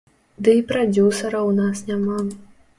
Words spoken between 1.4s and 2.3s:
ў нас няма.